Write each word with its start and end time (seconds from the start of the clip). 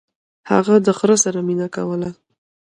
هغه 0.49 0.75
د 0.85 0.87
خر 0.97 1.11
سره 1.23 1.39
مینه 1.47 1.67
کوله. 1.75 2.09